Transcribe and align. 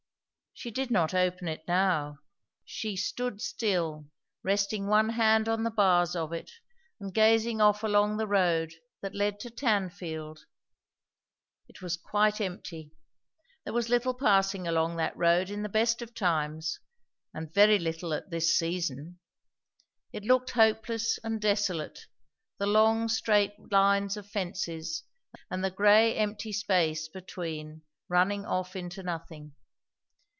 She 0.53 0.69
did 0.69 0.91
not 0.91 1.15
open 1.15 1.47
it 1.47 1.63
now; 1.67 2.19
she 2.65 2.95
stood 2.95 3.41
still, 3.41 4.07
resting 4.43 4.85
one 4.85 5.09
hand 5.09 5.49
on 5.49 5.63
the 5.63 5.71
bars 5.71 6.15
of 6.15 6.31
it 6.33 6.51
and 6.99 7.11
gazing 7.11 7.59
off 7.59 7.81
along 7.83 8.17
the 8.17 8.27
road 8.27 8.73
that 9.01 9.15
led 9.15 9.39
to 9.39 9.49
Tanfield. 9.49 10.41
It 11.67 11.81
was 11.81 11.97
quite 11.97 12.39
empty; 12.39 12.91
there 13.63 13.73
was 13.73 13.89
little 13.89 14.13
passing 14.13 14.67
along 14.67 14.97
that 14.97 15.17
road 15.17 15.49
in 15.49 15.63
the 15.63 15.69
best 15.69 15.99
of 16.03 16.13
times, 16.13 16.79
and 17.33 17.51
very 17.51 17.79
little 17.79 18.13
at 18.13 18.29
this 18.29 18.55
season. 18.55 19.19
It 20.13 20.25
looked 20.25 20.51
hopeless 20.51 21.17
and 21.23 21.41
desolate, 21.41 22.05
the 22.59 22.67
long 22.67 23.07
straight 23.07 23.71
lines 23.71 24.15
of 24.15 24.29
fences, 24.29 25.05
and 25.49 25.63
the 25.63 25.71
gray, 25.71 26.13
empty 26.15 26.51
space 26.51 27.07
between 27.07 27.81
running 28.09 28.45
off 28.45 28.75
into 28.75 29.01
nothing. 29.01 29.55